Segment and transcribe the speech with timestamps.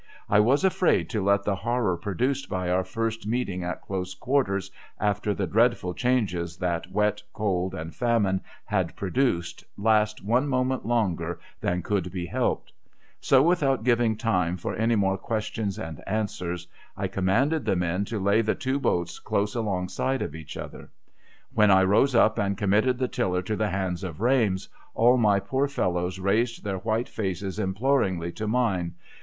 [0.27, 4.71] I was afraid to let the horror produced by our first meeting at close quarters
[4.99, 11.39] after the dreadful changes that wet, cold, and famine had produced, last one moment longer
[11.59, 12.73] than could be helped;
[13.19, 16.65] so, without giving time for any more questions and answers,
[16.97, 20.89] I commanded the men to lay the two boats close alongside of each other,
[21.55, 25.39] ^^"hen I rose up and committed the tiller to the hands of Rames, all my
[25.39, 28.95] poor fellows raised their white faces imploringly to mine.